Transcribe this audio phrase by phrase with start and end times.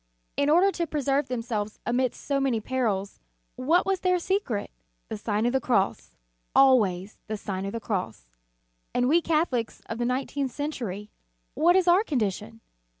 [0.35, 3.19] In order to preserve themselves amidst so many perils,
[3.55, 4.71] what was their secret?
[5.09, 6.15] The Sign of the Cross,
[6.55, 8.25] always the Sign of the Cross.
[8.95, 11.11] And we Catholics of the nineteenth century,
[11.53, 12.61] what is our condition?